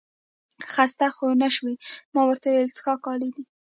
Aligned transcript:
خسته 0.73 1.05
خو 1.15 1.27
نه 1.41 1.49
شوې؟ 1.55 1.73
ما 2.13 2.21
ورته 2.27 2.47
وویل 2.49 2.69
څښاک 2.75 3.01
عالي 3.09 3.29
دی. 3.35 3.43